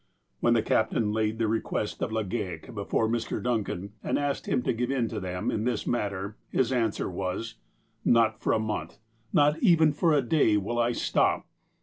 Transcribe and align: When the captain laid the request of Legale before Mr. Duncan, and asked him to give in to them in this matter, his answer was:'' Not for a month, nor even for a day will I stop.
When 0.39 0.55
the 0.55 0.63
captain 0.63 1.11
laid 1.11 1.37
the 1.37 1.47
request 1.47 2.01
of 2.01 2.09
Legale 2.09 2.73
before 2.73 3.07
Mr. 3.07 3.39
Duncan, 3.39 3.91
and 4.03 4.17
asked 4.17 4.47
him 4.47 4.63
to 4.63 4.73
give 4.73 4.89
in 4.89 5.07
to 5.09 5.19
them 5.19 5.51
in 5.51 5.63
this 5.63 5.85
matter, 5.85 6.37
his 6.49 6.71
answer 6.71 7.07
was:'' 7.07 7.57
Not 8.03 8.41
for 8.41 8.53
a 8.53 8.57
month, 8.57 8.97
nor 9.31 9.53
even 9.61 9.93
for 9.93 10.11
a 10.13 10.23
day 10.23 10.57
will 10.57 10.79
I 10.79 10.93
stop. 10.93 11.45